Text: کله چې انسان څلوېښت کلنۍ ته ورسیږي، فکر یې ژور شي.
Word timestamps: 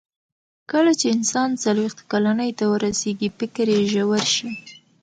کله 0.71 0.91
چې 0.99 1.07
انسان 1.15 1.49
څلوېښت 1.63 1.99
کلنۍ 2.11 2.51
ته 2.57 2.65
ورسیږي، 2.73 3.29
فکر 3.39 3.65
یې 3.75 3.81
ژور 3.93 4.21
شي. 4.35 4.49